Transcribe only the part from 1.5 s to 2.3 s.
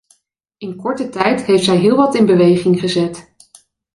zij heel wat in